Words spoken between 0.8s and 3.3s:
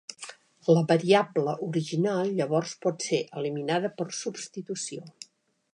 variable original llavors pot ser